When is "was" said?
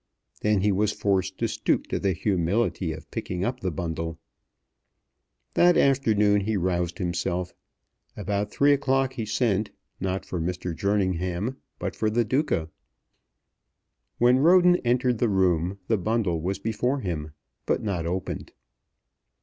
0.71-0.91, 16.41-16.57